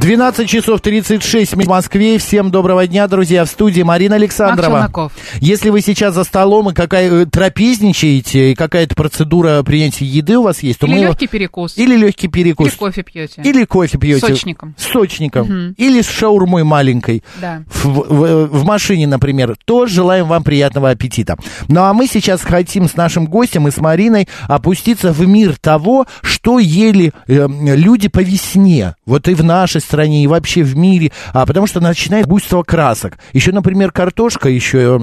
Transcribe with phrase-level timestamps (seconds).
[0.00, 2.18] 12 часов 36 минут в Москве.
[2.18, 3.44] Всем доброго дня, друзья.
[3.44, 5.10] В студии Марина Александрова.
[5.40, 10.42] Если вы сейчас за столом и какая, э, трапезничаете, и какая-то процедура принятия еды у
[10.44, 11.00] вас есть, то Или мы...
[11.00, 11.76] легкий перекус.
[11.76, 12.68] Или легкий перекус.
[12.68, 13.42] Или кофе пьете.
[13.42, 14.26] Или кофе пьете.
[14.26, 14.74] Сочником.
[14.78, 15.46] Сочником.
[15.46, 15.74] Мгм.
[15.76, 17.24] Или с шаурмой маленькой.
[17.40, 17.64] Да.
[17.66, 19.56] В, в- в машине, например.
[19.64, 21.36] То желаем вам приятного аппетита.
[21.66, 26.06] Ну а мы сейчас хотим с нашим гостем и с Мариной опуститься в мир того,
[26.22, 28.94] что ели э, люди по весне.
[29.04, 31.10] Вот и в нашей стране, и вообще в мире.
[31.32, 33.18] А, потому что начинает буйство красок.
[33.32, 34.98] Еще, например, картошка еще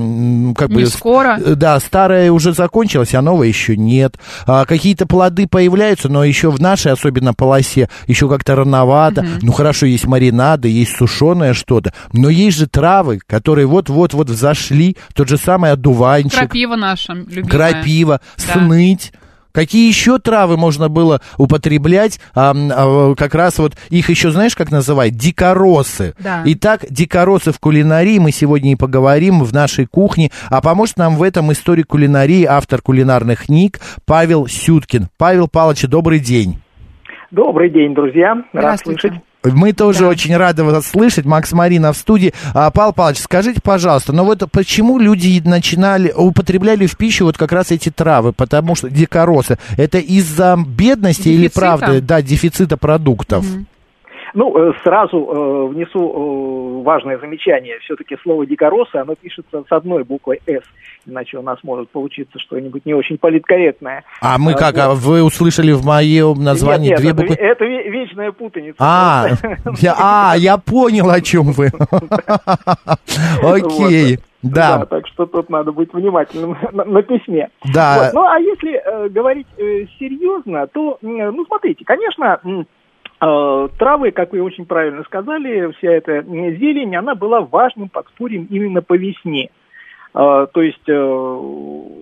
[0.58, 0.82] как бы...
[0.82, 1.38] Не скоро.
[1.44, 4.16] Э, Да, старая уже закончилась, а новая еще нет.
[4.46, 9.26] А, какие-то плоды появляются, но еще в нашей, особенно полосе, еще как-то рановато.
[9.42, 14.96] Ну хорошо, есть маринады, есть сушеное что-то, но есть же травы, которые вот-вот-вот взошли.
[15.14, 17.50] Тот же самый одуванчик, Крапива наша любимая.
[17.50, 18.54] крапива, Да.
[18.54, 19.12] сныть.
[19.56, 22.20] Какие еще травы можно было употреблять?
[22.36, 25.16] А, а, как раз вот их еще, знаешь, как называют?
[25.16, 26.14] Дикоросы.
[26.20, 26.42] Да.
[26.44, 30.30] Итак, дикоросы в кулинарии мы сегодня и поговорим в нашей кухне.
[30.50, 35.08] А поможет нам в этом историк кулинарии, автор кулинарных книг Павел Сюткин.
[35.18, 36.60] Павел Павлович, добрый день.
[37.32, 38.36] Добрый день, друзья.
[38.52, 39.14] Рад слышать.
[39.54, 40.08] Мы тоже Да.
[40.08, 41.26] очень рады вас слышать.
[41.26, 42.34] Макс Марина в студии.
[42.54, 47.52] А, Павел Павлович, скажите, пожалуйста, ну вот почему люди начинали, употребляли в пищу вот как
[47.52, 48.34] раз эти травы?
[48.34, 49.58] Потому что дикоросы.
[49.78, 51.60] Это из-за бедности или Дефицита?
[51.60, 53.46] правда, да, дефицита продуктов?
[53.46, 53.68] Мгм.
[54.38, 57.80] Ну, э, сразу э, внесу э, важное замечание.
[57.80, 60.62] Все-таки слово «дикоросы», оно пишется с одной буквой «С»,
[61.06, 64.04] иначе у нас может получиться что-нибудь не очень политкорректное.
[64.22, 64.82] А мы А, как, вот.
[64.82, 67.46] а вы услышали в моем названии Нет, две нет, это, буквы?
[67.46, 68.76] это ве- вечная путаница.
[68.80, 69.28] А,
[69.80, 71.68] я, а, я понял, о чем вы.
[73.42, 74.54] Окей, Вот.
[74.54, 77.50] да, Так что тут надо быть внимательным на, на письме.
[77.74, 78.00] да.
[78.04, 78.14] Вот.
[78.14, 82.64] Ну, а если э, говорить э, серьезно, то, м, ну, смотрите, конечно, э,
[83.78, 88.96] травы, как вы очень правильно сказали, вся эта зелень, она была важным подспорьем именно по
[88.96, 89.50] весне.
[90.16, 90.92] Э, То есть, э,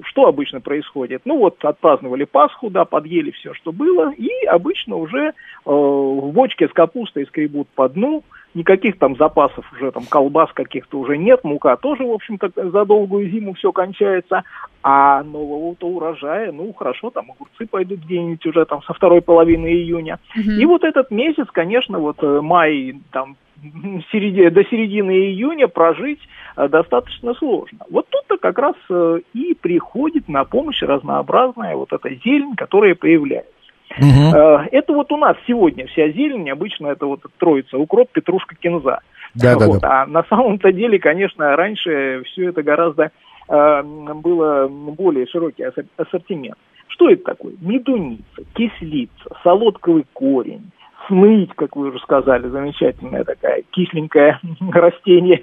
[0.06, 1.24] что обычно происходит?
[1.26, 5.34] Ну вот, отпраздновали Пасху, да, подъели все, что было, и обычно уже э,
[5.66, 11.18] в бочке с капустой скребут по дну, никаких там запасов уже, там, колбас каких-то уже
[11.18, 14.44] нет, мука тоже, в общем-то, за долгую зиму все кончается,
[14.84, 20.20] а нового-то урожая, ну, хорошо, там огурцы пойдут где-нибудь уже там со второй половины июня.
[20.36, 20.60] Мгм.
[20.60, 23.36] И вот этот месяц, конечно, вот э, май, там,
[24.12, 26.20] середи- до середины июня прожить
[26.58, 27.80] э, достаточно сложно.
[27.90, 33.52] Вот тут-то как раз э, и приходит на помощь разнообразная вот эта зелень, которая появляется.
[33.98, 39.00] Э, Это вот у нас сегодня вся зелень, обычно это вот троица, укроп, петрушка, кинза.
[39.36, 39.82] Да, да, Вот.
[39.82, 40.02] да.
[40.02, 43.12] А на самом-то деле, конечно, раньше все это гораздо
[43.50, 46.58] э, было более широкий ассор- ассортимент.
[46.88, 47.54] Что это такое?
[47.62, 50.72] Медуница, кислица, солодковый корень,
[51.08, 54.40] сныть, как вы уже сказали, замечательная такая кисленькое
[54.72, 55.42] растение,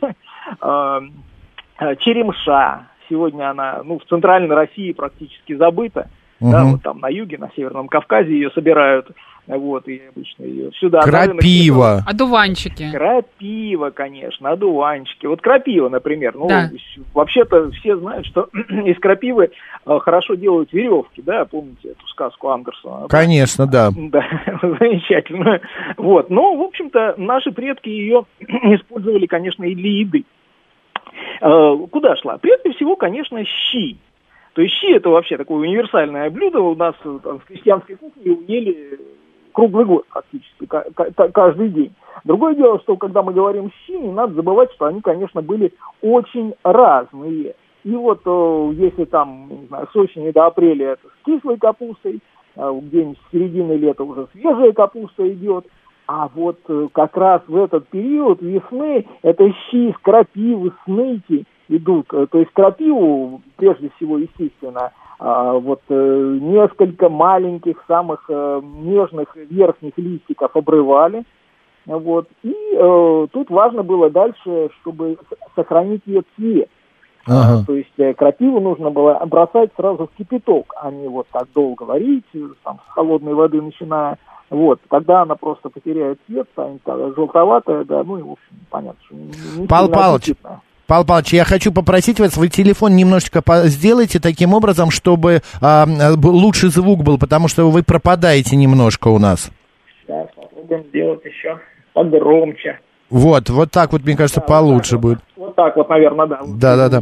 [0.61, 1.01] э,
[1.81, 2.87] э, черемша.
[3.09, 6.09] Сегодня она, ну, в центральной России практически забыта.
[6.41, 6.73] Да, Мгм.
[6.73, 9.11] вот там на юге, на Северном Кавказе ее собирают,
[9.47, 11.01] вот, и обычно ее сюда...
[11.01, 12.05] на рынок Крапива.
[12.07, 12.91] Одуванчики.
[12.93, 15.27] Крапива, конечно, одуванчики.
[15.27, 16.35] Вот крапива, например.
[16.37, 16.71] Ну, Да.
[17.15, 18.49] вообще-то все знают, что
[18.87, 19.51] из крапивы
[19.87, 23.09] э, хорошо делают веревки, да, помните эту сказку Андерсона?
[23.09, 23.91] Конечно, да.
[23.95, 24.25] Да,
[24.63, 25.61] замечательно.
[25.97, 26.31] Вот.
[26.31, 30.25] Но, в общем-то, наши предки ее использовали, конечно, и для еды.
[31.43, 32.39] Э, Куда шла?
[32.39, 33.97] Прежде всего, конечно, щи.
[34.55, 36.61] То есть щи это вообще такое универсальное блюдо.
[36.61, 39.01] У нас э, там, в крестьянской кухне ели
[39.53, 41.93] круглый год практически, ка- ка- каждый день.
[42.25, 45.73] Другое дело, что когда мы говорим щи, не надо забывать, что они, конечно, были
[46.03, 47.55] очень разные.
[47.85, 52.21] И вот э, если там, не знаю, с осени до апреля это с кислой капустой,
[52.57, 55.67] а где-нибудь с середины лета уже свежая капуста идет,
[56.07, 62.07] а вот э, как раз в этот период весны это щи из крапивы, сныти идут.
[62.13, 69.37] Э, То есть крапиву, прежде всего, естественно, а, вот э, несколько маленьких, самых э, нежных
[69.37, 71.25] верхних листиков обрывали.
[71.85, 72.27] Вот.
[72.43, 75.19] И э, тут важно было дальше, чтобы
[75.55, 76.71] сохранить ее цвет.
[77.27, 77.65] Ага.
[77.67, 82.25] То есть крапиву нужно было бросать сразу в кипяток, а не вот так долго варить,
[82.65, 84.17] там, с холодной воды начиная.
[84.49, 86.81] Вот, тогда она просто потеряет цвет, станет
[87.15, 90.61] желтоватая, да, ну и, в общем, понятно, что не, Павлович, аппетитная.
[90.91, 96.67] Павел Павлович, я хочу попросить вас, вы телефон немножечко сделайте таким образом, чтобы б- лучше
[96.67, 99.53] звук был, потому что вы пропадаете немножко у нас.
[100.05, 101.61] Сейчас попробуем сделать еще.
[101.93, 102.81] погромче.
[103.09, 105.21] Вот, вот так вот, мне кажется, получше будет.
[105.37, 106.41] Вот так вот, наверное, да.
[106.45, 107.01] Да-да-да.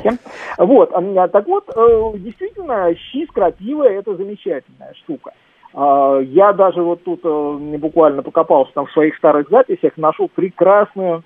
[0.59, 5.33] Вот, а так вот, э, действительно, щи с крапивой– это замечательная штука.
[5.73, 11.23] А, Я даже вот тут э, буквально покопался там в своих старых записях, нашел прекрасное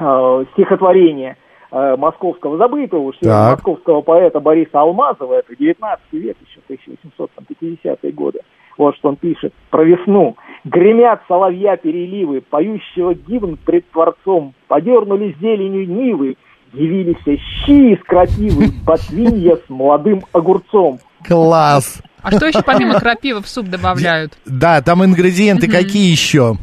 [0.00, 1.36] э, стихотворение
[1.72, 3.56] э, московского забытого уж Так.
[3.56, 8.40] московского поэта Бориса Алмазова, это 19 век, еще 1850-е годы.
[8.78, 10.36] Вот что он пишет про весну.
[10.64, 16.36] Гремят соловья переливы, поющего гимн пред Творцом, подернули зеленью нивы,
[16.72, 17.22] явились
[17.64, 21.00] щи из крапивы, ботвинья с молодым огурцом.
[21.26, 22.02] Класс.
[22.22, 24.38] А что еще помимо крапивы в суп добавляют?
[24.46, 26.56] Да, там ингредиенты какие еще?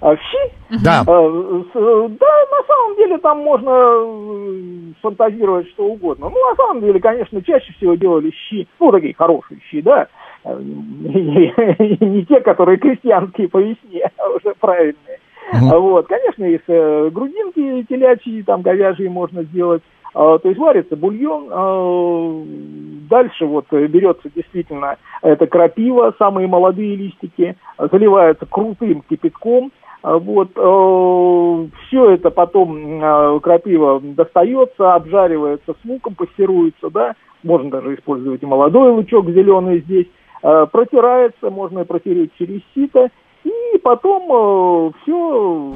[0.00, 0.52] А щи
[0.84, 1.02] Да.
[1.04, 6.30] С- э, Да, на самом деле там можно э, фантазировать что угодно.
[6.30, 10.06] Ну, на самом деле, конечно, чаще всего делали щи, ну, такие хорошие щи, да,
[10.42, 15.18] Э, не те, которые крестьянские по весне, а уже правильные.
[15.52, 19.82] А Вот, конечно, из грудинки телячьи, там говяжьи можно сделать.
[20.14, 22.44] А, То есть варится бульон, а,
[23.08, 30.50] дальше вот берется действительно это крапива, самые молодые листики, а, заливается крутым кипятком, а, вот,
[31.86, 38.46] все это потом э, крапива достается, обжаривается с луком, пассируется, да, можно даже использовать и
[38.46, 40.06] молодой лучок зеленый здесь,
[40.42, 43.10] э, протирается, можно протереть через сито,
[43.44, 45.74] и потом все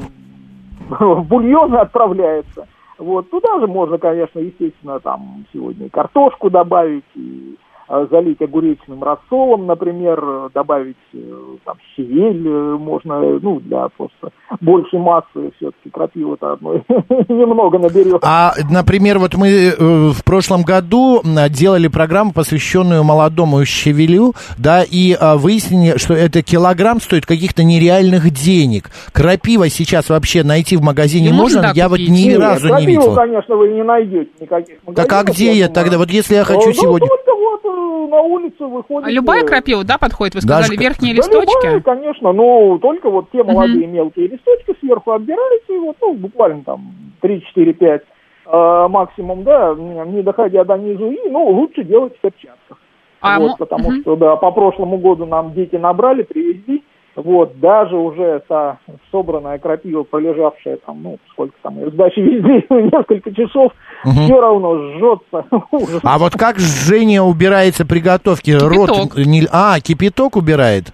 [0.88, 2.66] в бульон отправляется.
[2.98, 7.63] Вот, туда же можно, конечно, естественно, там сегодня картошку добавить, и э,
[8.10, 11.18] залить огуречным рассолом, например, э, добавить э,
[11.64, 16.82] там щавель э, можно, э, ну, для просто большей массы все-таки крапива-то одной
[17.28, 18.20] немного наберет.
[18.22, 25.14] А, например, вот мы э, в прошлом году делали программу, посвященную молодому щавелю, да, и
[25.18, 28.90] а, выяснили, что это килограмм стоит каких-то нереальных денег.
[29.12, 31.72] Крапива сейчас вообще найти в магазине И можно, можно?
[31.76, 32.10] я вот купить?
[32.10, 33.14] ни Нет, разу не крапиву, видел.
[33.14, 35.98] конечно, вы не найдете никаких Так а магазинов, где я тогда?
[35.98, 37.08] Вот если я хочу Э, ну, сегодня...
[37.08, 37.64] только вот
[38.04, 39.08] э, на улицу выходит...
[39.08, 40.34] А любая э, крапива, да, подходит?
[40.34, 41.64] Вы Даже сказали, к- верхние Да листочки?
[41.66, 46.62] любая, конечно, но только вот те молодые мелкие листочки сверху отбираются, и вот, ну, буквально
[46.64, 46.80] там
[47.22, 48.00] 3-4-5
[48.46, 52.78] э, максимум, да, не доходя до низу, и, ну, лучше делать в перчатках.
[53.20, 54.00] А вот, мо- потому мгм.
[54.02, 56.82] что, да, по прошлому году нам дети набрали, привезли,
[57.16, 58.78] вот, даже уже та
[59.10, 63.72] собранная крапива, пролежавшая там, ну, сколько там, ее сдачи везли, несколько часов,
[64.04, 65.44] все равно жжется.
[65.70, 66.00] Ужас.
[66.02, 68.52] А вот как Женя убирается при готовке?
[68.58, 69.14] Кипяток.
[69.16, 70.93] Рот не- А, кипяток убирает?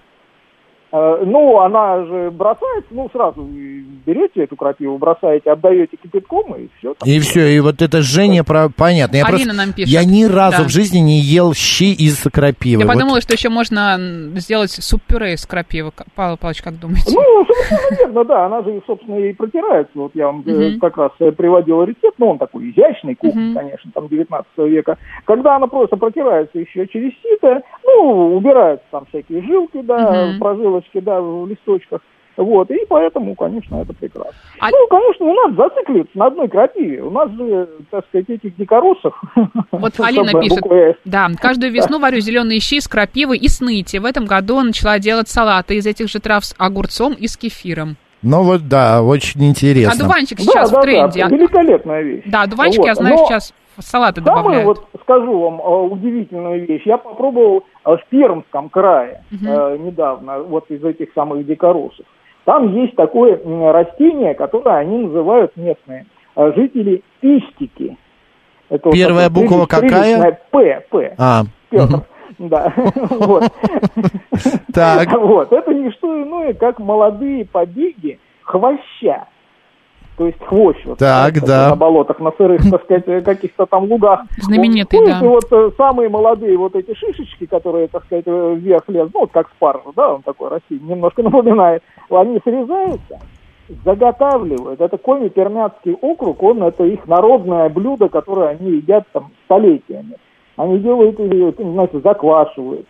[0.91, 3.47] Э, Ну, она же бросается, ну, сразу
[4.05, 6.95] берете эту крапиву, бросаете, отдаете кипятком, и все.
[7.05, 8.69] И все, и вот это Женя, про...
[8.69, 9.15] понятно.
[9.17, 9.89] Я Алина просто- нам пишет.
[9.91, 10.63] Я ни разу Да.
[10.63, 12.81] в жизни не ел щи из крапивы.
[12.81, 12.93] Я Вот.
[12.95, 13.97] подумала, что еще можно
[14.35, 15.91] сделать суп-пюре из крапивы.
[16.15, 17.11] Павел Павлович, как думаете?
[17.13, 19.91] Ну, совершенно верно, да, она же, собственно, и протирается.
[19.95, 23.55] Вот я вам э, как раз э, приводил рецепт, ну, он такой изящный, кухонный, Мгм.
[23.59, 24.97] конечно, там, 19 века.
[25.25, 30.39] Когда она просто протирается еще через сито, ну, убираются там всякие жилки, да, Мгм.
[30.81, 32.01] Прожилочки, да, в листочках.
[32.37, 34.31] Вот, и поэтому, конечно, это прекрасно.
[34.59, 37.03] А- Ну, конечно, не надо зацикливаться на одной крапиве.
[37.03, 39.13] У нас же, так сказать, этих дикоросов...
[39.71, 40.63] Вот Алина пишет,
[41.03, 43.97] да, каждую весну варю зеленые щи с крапивой и сныти.
[43.97, 47.97] В этом году начала делать салаты из этих же трав с огурцом и с кефиром.
[48.23, 49.93] Ну вот да, очень интересно.
[49.93, 51.25] А дуванчик Да, сейчас да, в тренде.
[51.27, 52.23] да, великолепная вещь.
[52.27, 54.65] Да, дуванчик, Вот, я знаю, но- сейчас салаты добавляют.
[54.65, 56.83] вот скажу вам э, удивительную вещь.
[56.85, 62.05] Я попробовал э, в Пермском крае э, недавно, вот из этих самых дикоросов.
[62.45, 63.39] Там есть такое
[63.71, 67.97] растение, которое они называют местные жители пистики.
[68.69, 70.39] Это вот Первая такое буква какая?
[70.49, 71.15] П, П.
[71.19, 72.01] А, Петр.
[72.39, 72.73] Да,
[73.09, 73.43] вот.
[74.73, 75.11] Так.
[75.19, 79.27] Вот, это не что иное, как молодые побеги хвоща.
[80.17, 80.77] То есть хвощ.
[80.85, 81.69] Вот, Так, кстати, да.
[81.69, 84.21] На болотах, на сырых, так сказать, э, каких-то там лугах.
[84.37, 85.19] Знаменитый, Вот, да.
[85.19, 89.21] И вот э, самые молодые вот эти шишечки, которые, так сказать, э, вверх лезут, ну,
[89.21, 93.19] вот как спаржа, да, он такой растение, немножко напоминает, они срезаются,
[93.85, 94.81] заготавливают.
[94.81, 100.17] Это Коми-Пермяцкий округ, он, это их народное блюдо, которое они едят там столетиями.
[100.57, 102.85] Они делают, ее, знаете, заквашивают.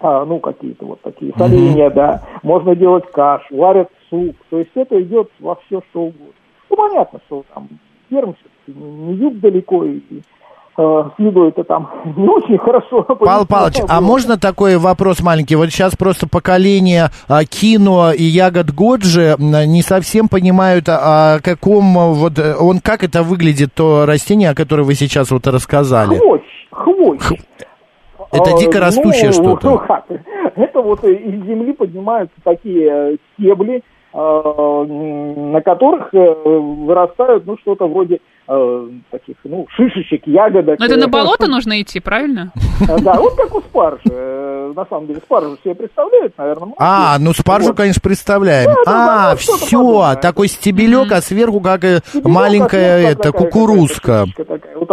[0.00, 2.22] А, ну, какие-то вот такие соленья, да.
[2.42, 4.36] Можно делать кашу, варят суп.
[4.50, 6.34] То есть это идет во все, что угодно.
[6.70, 7.68] Ну, понятно, что там
[8.08, 10.00] Пермь все-таки не, не юг далеко, и
[10.78, 13.02] э, с это там не очень хорошо.
[13.02, 15.56] Павел Павлович, а можно такой вопрос маленький?
[15.56, 21.98] Вот сейчас просто поколение а, кино и ягод Годжи не совсем понимают, а, о каком
[21.98, 26.18] а, вот э, он как это выглядит то растение, о котором вы сейчас вот рассказали.
[26.18, 27.40] Хвощ, хвощ.
[28.32, 29.70] Это А, дикорастущее ну, что-то.
[29.70, 30.04] ну, как?
[30.56, 33.82] Это вот из земли поднимаются такие э, стебли,
[34.14, 38.20] э, на которых э, вырастают, ну, что-то вроде
[39.10, 40.78] таких, ну, шишечек, ягодок.
[40.78, 42.52] Но это на болото нужно идти, правильно?
[43.00, 44.72] Да, вот как у спаржи.
[44.76, 46.74] На самом деле, спаржу себе представляют, наверное.
[46.78, 48.70] А, ну спаржу, конечно, представляем.
[48.86, 54.26] А, что-то все, такой стебелек, а сверху как Стебелек, маленькая а это такая кукурузка.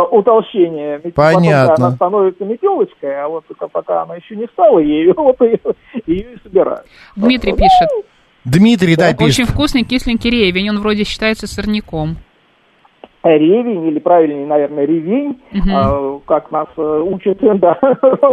[0.02, 1.00] Утолщение.
[1.04, 1.68] Ведь Понятно.
[1.70, 5.40] потом, да, она становится метелочкой, а вот это пока она еще не стала ею, вот
[5.42, 5.60] ее,
[6.08, 6.86] ее и собирают.
[7.16, 8.06] Дмитрий Ну, пишет.
[8.46, 9.50] Дмитрий, да, Очень пишет.
[9.50, 12.18] вкусный кисленький ревень, он вроде считается сорняком.
[13.24, 15.72] Ревень, или правильнее, наверное, ревень, Мгм.
[15.74, 17.76] а, как нас э, учат, да,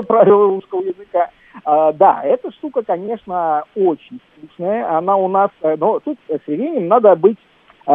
[0.09, 1.31] правила русского языка.
[1.64, 4.97] А, да, эта штука, конечно, очень вкусная.
[4.99, 7.37] Она у нас, э, но тут с ревенем надо быть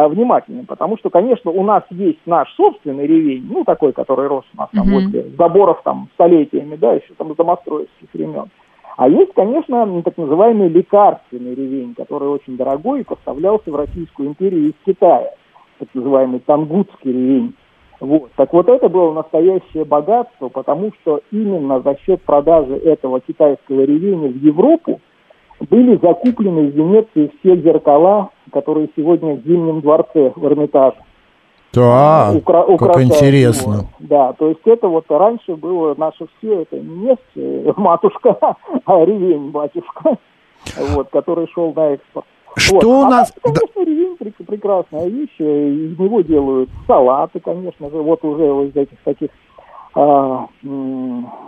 [0.08, 4.58] внимательным, потому что, конечно, у нас есть наш собственный ревень, ну, такой, который рос у
[4.58, 4.94] нас там Мгм.
[4.94, 8.50] возле заборов там столетиями, да, еще там с домостроевских времен.
[8.96, 14.68] А есть, конечно, так называемый лекарственный ревень, который очень дорогой и поставлялся в Российскую империю
[14.68, 15.32] из Китая,
[15.78, 17.54] так называемый тангутский ревень.
[18.00, 18.30] Вот.
[18.36, 24.28] Так вот это было настоящее богатство, потому что именно за счет продажи этого китайского ревеня
[24.28, 25.00] в Европу
[25.70, 30.96] были закуплены из Венеции все зеркала, которые сегодня в Зимнем дворце в Эрмитаже.
[31.72, 33.72] Да, Укра- как интересно.
[33.74, 33.84] его.
[33.98, 38.36] Да, то есть это вот раньше было наше все, это не нефть, э, матушка,
[38.86, 40.16] а ревень, батюшка,
[40.94, 42.26] вот, который шел на экспорт.
[42.56, 42.84] Что Вот.
[42.84, 43.32] у А нас...
[43.42, 48.68] так, конечно, ревень прек- прекрасная вещь, э, из него делают салаты, конечно же, вот уже
[48.68, 49.28] из этих таких
[49.94, 50.46] а,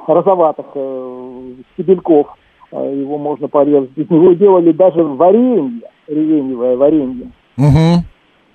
[0.06, 2.28] розоватых э, стебельков
[2.72, 3.90] его можно порезать.
[3.96, 7.30] Из него делали даже варенье, ревеневое варенье.
[7.56, 8.04] Мгм.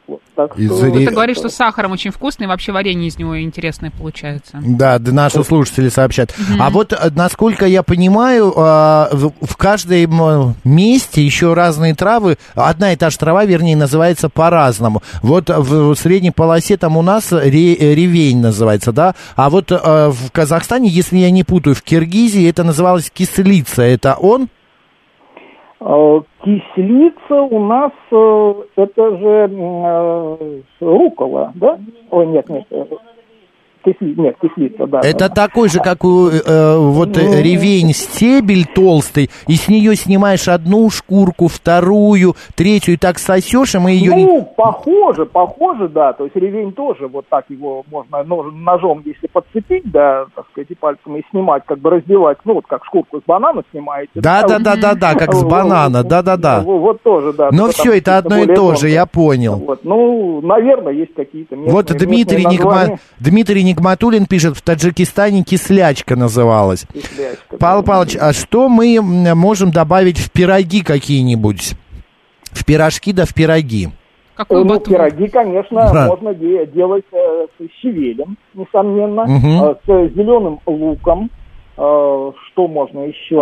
[0.06, 3.90] Вот, так что- Ты говоришь, что с сахаром очень вкусный, вообще варенье из него интересное
[3.90, 4.60] получается.
[4.62, 6.36] Да, да, наши слушатели сообщат.
[6.60, 12.92] А вот, э, насколько я понимаю, а, в каждом м, месте еще разные травы, одна
[12.92, 15.02] и та же трава, вернее, называется по-разному.
[15.22, 19.16] Вот в средней полосе там у нас э, ревень называется, да?
[19.38, 19.78] А вот э,
[20.10, 23.84] в Казахстане, если я не путаю, в Киргизии это называлось кислица.
[23.84, 24.50] Это он?
[25.86, 31.78] Э, Кислица у нас, э, это же э, рукола, да?
[32.10, 32.66] Ой, нет, нет.
[33.86, 35.02] Э, кисли- нет, кислица, да.
[35.04, 40.48] Это такой же, как у э, вот э, ревень стебель толстый, и с нее снимаешь
[40.48, 44.16] одну шкурку, вторую, третью, и так сосешь, и мы ее...
[44.16, 46.14] Ну, похоже, похоже, да.
[46.14, 50.72] То есть ревень тоже вот так его можно нож- ножом, если подцепить, да, так сказать,
[50.72, 54.12] и пальцем и снимать, как бы раздевать, ну, вот как шкурку с банана снимаете.
[54.16, 56.62] Да, да, да, да, да, как с банана, вот, да, да, да.
[56.62, 57.50] Вот, тоже, да.
[57.52, 59.78] Но все, это одно и то же, я понял.
[59.84, 62.46] Ну, наверное, есть какие-то Вот Дмитрий.
[63.20, 66.86] Дмитрий Нигматулин пишет, в Таджикистане кислячка называлась.
[66.94, 67.88] Кислячка, Павел да.
[67.92, 71.74] Павлович, а что мы можем добавить в пироги какие-нибудь?
[72.52, 73.90] В пирожки да в пироги.
[74.36, 74.94] Какую Ну, ботву?
[74.94, 76.08] пироги, конечно, Да.
[76.08, 79.64] можно де- делать э, с щавелем, несомненно, Мгм.
[79.64, 79.76] э,
[80.10, 81.30] с зеленым луком.
[81.76, 83.42] Э, что можно еще?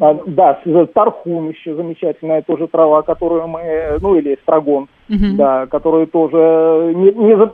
[0.00, 4.88] а, да, с э, тархун еще замечательная тоже трава, которую мы, э, ну или эстрагон,
[5.08, 5.36] Мгм.
[5.36, 7.52] да, которую тоже не, не, за-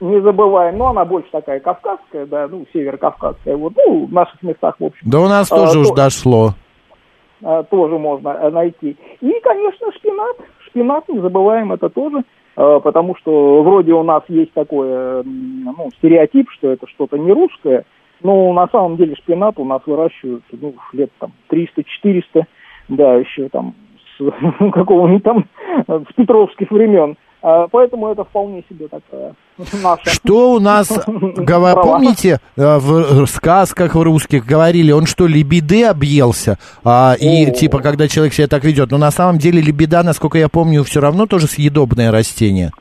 [0.00, 0.78] не забываем.
[0.78, 3.56] Но она больше такая кавказская, да, ну, северокавказская.
[3.56, 6.50] Вот, ну, в наших местах, в общем, Да у нас А, тоже уж то- дошло.
[7.42, 8.96] а, тоже можно э, найти.
[9.20, 10.36] И, конечно, шпинат.
[10.68, 12.24] Шпинат, не забываем, это тоже,
[12.56, 17.84] э, потому что вроде у нас есть такой ну, стереотип, что это что-то не русское,
[18.22, 22.44] но на самом деле шпинат у нас выращивают ну, лет там 300-400,
[22.88, 23.74] да, еще там
[24.18, 25.44] с какого-нибудь там
[25.86, 27.16] э, с петровских времен.
[27.42, 29.34] А, Поэтому это вполне себе такая
[29.82, 30.10] наша.
[30.10, 36.58] Что у нас, помните, э, в сказках в русских говорили, он что, лебеды объелся?
[36.84, 37.50] А, и О.
[37.50, 38.90] типа, когда человек себя так ведет.
[38.90, 42.72] Но на самом деле лебеда, насколько я помню, все равно тоже съедобное растение.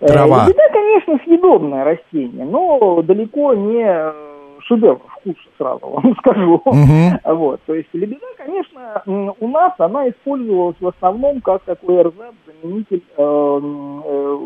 [0.00, 0.46] Э, Трава.
[0.46, 3.84] Лебеда, конечно, съедобное растение, но далеко не
[4.70, 6.62] шедевр вкуса, сразу вам скажу.
[6.64, 7.36] Мгм.
[7.36, 9.02] Вот, то есть лебеда, конечно,
[9.40, 13.60] у нас она использовалась в основном как такой эрзац, заменитель э,
[14.04, 14.38] э,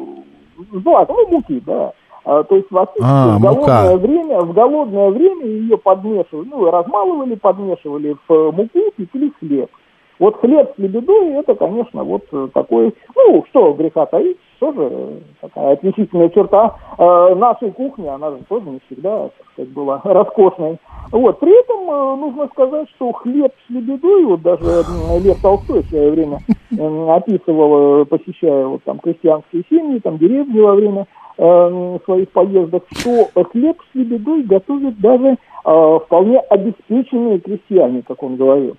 [0.83, 1.93] злака, ну, муки, да.
[2.27, 3.53] А, то есть в, отсутствие- А, в мука.
[3.55, 9.71] голодное время, в голодное время ее подмешивали, ну, размалывали, подмешивали в э, муку, пекли хлеб.
[10.19, 15.19] Вот хлеб с лебедой, это, конечно, вот э, такой, ну, что греха таить, тоже э,
[15.41, 20.79] такая отличительная черта э, нашей кухни, она же тоже не всегда, так сказать, была роскошной.
[21.11, 25.83] Вот, при этом э, нужно сказать, что хлеб с лебедой, вот даже м, Лев Толстой
[25.83, 26.39] в свое время
[26.71, 31.07] э, описывал, э, посещая вот там крестьянские семьи, там деревни во время
[31.39, 38.37] э, своих поездок, что хлеб с лебедой готовят даже э, вполне обеспеченные крестьяне, как он
[38.37, 38.77] говорил.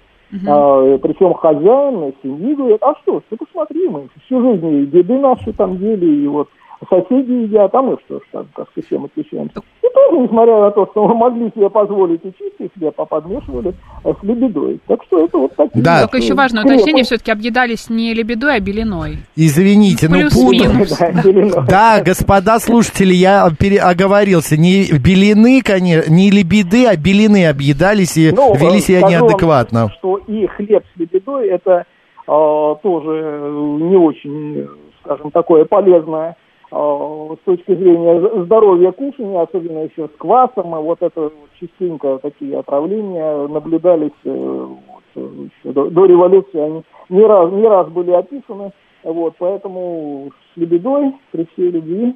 [0.47, 5.19] А, причем хозяин семьи говорит, а что ж, ты посмотри, мы всю жизнь и деды
[5.19, 6.49] наши там ели, и вот
[6.89, 9.59] соседи едят, а мы что ж, так, так сказать, чем отличаемся.
[9.81, 13.73] И тоже, несмотря на то, что мы могли себе позволить и чистить хлеб, а подмешивали
[14.03, 14.79] э, с лебедой.
[14.87, 15.83] Так что это вот такие...
[15.83, 16.01] Да.
[16.01, 16.75] Только еще важное скрепы.
[16.75, 19.17] уточнение, все-таки объедались не лебедой, а белиной.
[19.35, 21.65] Извините, ну путал.
[21.67, 24.57] Да, господа слушатели, я пере- оговорился.
[24.57, 29.89] Не белины, конечно, не лебеды, а белины объедались и Ну, вели себя вам, неадекватно.
[29.97, 31.85] что и хлеб с лебедой это
[32.27, 34.67] э, тоже э, не очень, э,
[35.03, 36.44] скажем, такое полезное э,
[36.77, 43.47] с точки зрения здоровья кушания, особенно еще с квасом, и вот это частенько такие отравления
[43.47, 45.19] наблюдались э, вот, э,
[45.63, 48.71] еще до, до революции, они не раз, не раз были описаны,
[49.03, 52.15] вот, поэтому с лебедой при всей любви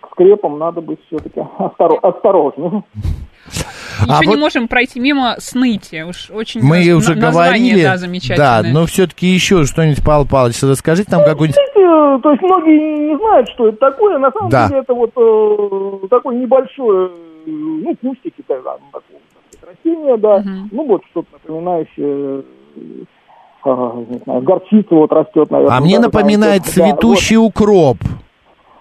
[0.00, 1.40] к скрепам надо быть все-таки
[2.02, 2.84] осторожным.
[3.52, 3.64] Еще
[4.08, 6.02] А не вот- можем пройти мимо сныти.
[6.08, 7.82] Уж очень Мы на- уже название, говорили.
[7.84, 8.72] да, Да, замечательное.
[8.72, 11.56] но все-таки еще что-нибудь, Павел Павлович, расскажите нам какой-нибудь...
[12.18, 14.18] То есть многие не знают, что это такое.
[14.18, 14.68] На самом Да.
[14.68, 17.10] деле это вот э, такой небольшой, э,
[17.46, 20.38] ну, кустики, так, да, ну, такого, растения, да.
[20.38, 20.68] Мгм.
[20.72, 22.42] Ну, вот что-то напоминающее,
[22.76, 22.80] э,
[23.64, 25.76] а, не знаю, горчица вот растет, наверное.
[25.76, 26.90] А мне да, напоминает там, да, вот.
[27.00, 27.96] цветущий укроп.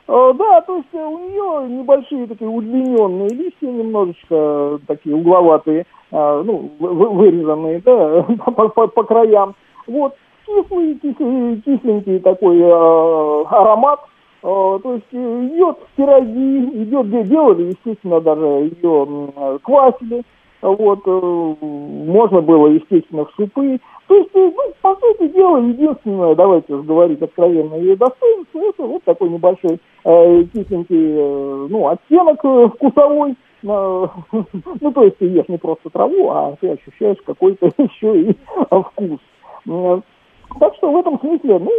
[0.07, 6.89] Э, Да, то есть у нее небольшие такие удлиненные листья, немножечко такие угловатые, ну, вы-
[6.93, 9.53] вы- вырезанные, да, по, по- по краям.
[9.85, 10.15] Вот,
[10.49, 13.99] кислый, кис- кисленький такой э, аромат.
[14.41, 20.23] Э, то есть идет в пироги, идет, где делали, естественно, даже ее квасили.
[20.61, 23.79] Вот, э, можно было, естественно, в супы.
[24.07, 28.83] То есть, э, ну, по сути дела, единственное, давайте уж говорить откровенно, ее достоинство, это
[28.83, 33.31] вот такой небольшой э, кисленький, э, ну, оттенок э, вкусовой.
[33.31, 33.35] Э,
[34.81, 38.37] ну, то есть ты ешь не просто траву, а ты ощущаешь какой-то еще и
[38.69, 39.19] вкус.
[40.49, 41.71] Э, Так что в этом смысле, ну,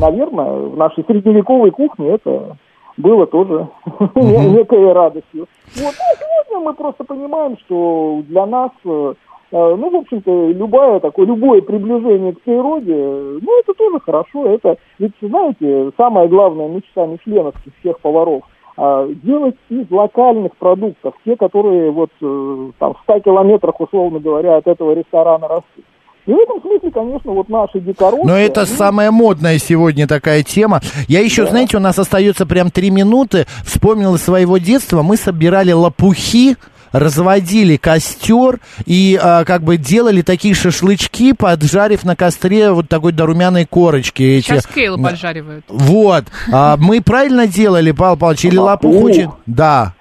[0.00, 2.56] наверное, в нашей средневековой кухне это
[2.96, 3.68] было тоже
[4.14, 5.46] некой радостью.
[5.76, 9.14] Вот, а сегодня мы просто понимаем, что для нас, э,
[9.52, 14.46] э, ну, в общем-то, любое такое, любое приближение к природе, э, ну, это тоже хорошо.
[14.46, 18.42] Это, ведь, знаете, самая главная мечта мишленовских всех поваров
[18.80, 24.56] а, делать из локальных продуктов, те, которые вот э, там в 100 километрах, условно говоря,
[24.56, 25.84] от этого ресторана растут.
[26.28, 28.26] И в этом смысле, конечно, вот наши дикороссы...
[28.26, 30.82] Но это они- самая модная сегодня такая тема.
[31.08, 33.46] Я еще, знаете, у нас остается прям три минуты.
[33.64, 36.58] Вспомнил из своего детства, мы собирали лопухи,
[36.92, 43.24] разводили костер и а, как бы делали такие шашлычки, поджарив на костре вот такой до
[43.24, 44.22] румяной корочки.
[44.22, 44.46] эти.
[44.48, 45.64] Сейчас кейлы поджаривают.
[45.68, 46.24] Вот.
[46.52, 49.04] А, мы правильно делали, Павел Павлович, или лопух Лопух.
[49.04, 49.30] очень...
[49.46, 49.94] Да.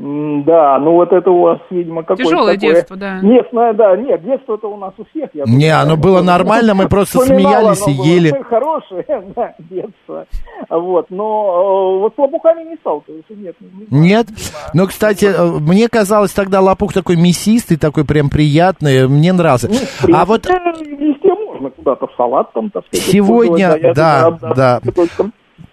[0.00, 3.20] Да, ну вот это у вас, видимо, какое-то Тяжелое такое детство, да.
[3.20, 5.28] Местное, да, нет, детство это у нас у всех.
[5.34, 6.00] Я Не, оно да.
[6.00, 8.42] было нормально, мы просто смеялись оно и было ели.
[8.48, 9.04] Хорошее,
[9.36, 10.26] да, детство.
[10.70, 13.56] Вот, но э, вот с лопухами не сталкивался, нет.
[13.60, 14.26] не Нет?
[14.72, 19.68] Но, кстати, э, мне казалось тогда лопух такой мясистый, такой прям приятный, мне нравился.
[19.68, 23.04] Ну, А вот везде можно куда-то в салат там, так сказать.
[23.04, 24.80] Сегодня, да, думаю, да.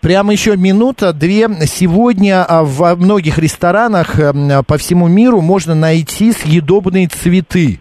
[0.02, 1.48] Прямо еще минута, две.
[1.66, 7.80] Сегодня а, во многих ресторанах эм, по всему миру можно найти съедобные цветы.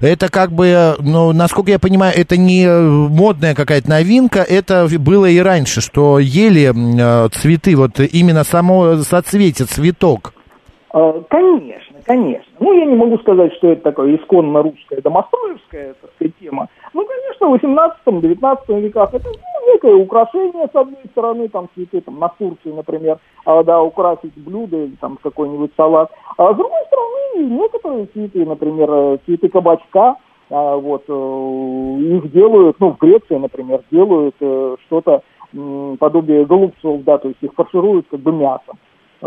[0.00, 4.88] Это как бы, э, ну, насколько я понимаю, это не э, модная какая-то новинка, это
[4.98, 10.34] было и раньше, что ели э, цветы, вот именно само соцветие, цветок.
[10.92, 12.52] Э, Конечно, конечно.
[12.60, 16.68] Ну, я не могу сказать, что это такое исконно русская домостроевская так сказать, тема.
[16.92, 22.18] Ну, конечно, в 18-19 веках это ну, некое украшение, с одной стороны, там цветы, там,
[22.18, 26.10] на Турции, например, а, да, украсить блюдо или там какой-нибудь салат.
[26.36, 30.16] А с другой стороны, некоторые цветы, например, э, цветы кабачка,
[30.50, 35.22] а, вот, э, их делают, ну, в Греции, например, делают э, что-то
[36.00, 38.76] подобие голубцов, да, то есть их фаршируют как бы мясом.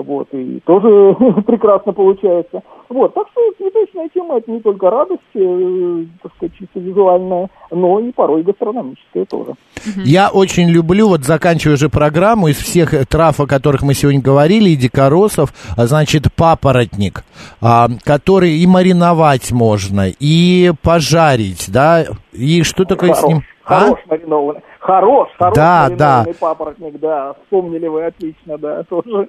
[0.01, 1.15] Вот, и тоже
[1.47, 2.61] прекрасно получается.
[2.89, 7.99] Вот, так что цветочная тема это не только радость, э, так сказать, чисто визуальная, но
[7.99, 9.55] и порой гастрономическая тоже.
[10.05, 14.21] Я очень люблю, вот заканчивая уже программу, из всех э, трав, о которых мы сегодня
[14.21, 17.23] говорили, и дикоросов, а, значит, папоротник,
[17.59, 23.43] а, который и мариновать можно, и пожарить, да, и что такое с Хорош, ним?
[23.65, 23.79] А?
[23.79, 24.61] Хорош маринованный.
[24.79, 27.33] Хорош, хорош Да, маринованный папоротник, да.
[27.43, 29.27] Вспомнили вы отлично, да, тоже.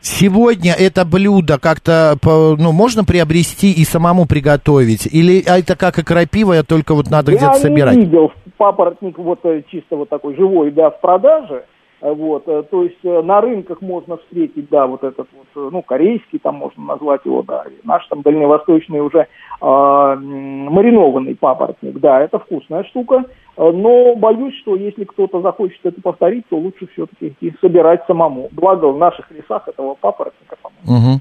[0.00, 5.06] Сегодня это блюдо как-то, ну, можно приобрести и самому приготовить?
[5.06, 7.96] Или это как и крапива, только вот надо Я где-то не собирать?
[7.96, 11.64] видел папоротник вот э, чисто вот такой живой, да, в продаже.
[12.00, 15.70] Э, Вот, э, то есть э, на рынках можно встретить, да, вот этот вот, э,
[15.72, 19.26] ну, корейский, там можно назвать его, да, наш там дальневосточный уже
[19.60, 23.24] м, маринованный папоротник, да, это вкусная штука,
[23.56, 28.48] э, но боюсь, что если кто-то захочет это повторить, то лучше все-таки идти собирать самому.
[28.52, 31.20] Благо в наших лесах этого папоротника, по-моему, Мгм.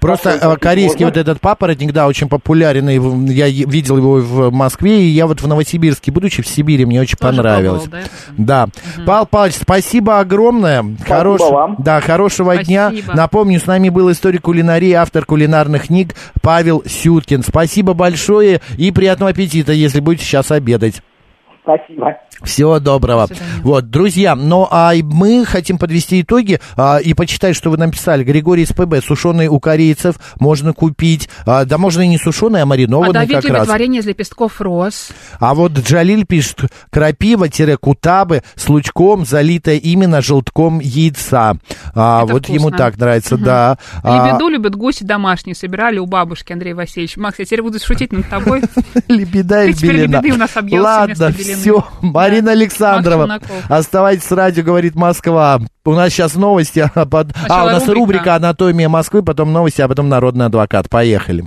[0.00, 1.06] Просто Такой э, корейский можно.
[1.06, 5.42] вот этот папоротник, да, очень популярен, и я видел его в Москве, и я вот
[5.42, 7.82] в Новосибирске, будучи в Сибири, мне очень Тоже понравилось.
[7.82, 8.68] пробовал, да?
[8.96, 9.04] Да.
[9.04, 10.84] Павел Павлович, спасибо огромное.
[11.04, 11.76] Спасибо вам.
[11.78, 12.64] Да, хорошего Спасибо.
[12.64, 12.92] дня.
[13.14, 17.42] Напомню, с нами был историк кулинарии, автор кулинарных книг Павел Сюткин.
[17.42, 21.02] Спасибо большое и приятного аппетита, если будете сейчас обедать.
[21.76, 22.16] Спасибо.
[22.42, 23.26] Всего доброго.
[23.26, 23.60] До свидания.
[23.62, 27.90] Вот, друзья, ну а и мы хотим подвести итоги а, и почитать, что вы нам
[27.90, 28.22] писали.
[28.24, 31.28] Григорий СПБ, сушеный у корейцев можно купить.
[31.46, 33.68] А, да можно и не сушеный, а А маринованный Давид как раз.
[33.68, 35.08] варенье из лепестков роз.
[35.40, 41.56] А вот Джалиль пишет, крапива-кутабы с лучком, залитая именно желтком яйца.
[41.94, 42.54] А, Это вот вкусно.
[42.60, 43.78] ему так нравится, да.
[44.02, 47.20] А, Лебеду любят гуси домашние, собирали у бабушки Андрея Васильевича.
[47.20, 48.62] Макс, я теперь буду шутить над тобой.
[49.08, 50.16] Лебеда и Ты теперь белина.
[50.18, 51.32] лебеды у нас объелся Ладно.
[51.56, 51.84] Все.
[52.00, 52.52] Марина.
[52.52, 53.40] Александрова.
[53.68, 55.60] Оставайтесь с радио, говорит Москва.
[55.84, 56.80] У нас сейчас новости.
[56.94, 57.06] а
[57.48, 60.88] А, у нас рубрика «Анатомия Москвы», потом новости, а потом народный адвокат.
[60.88, 61.44] Поехали.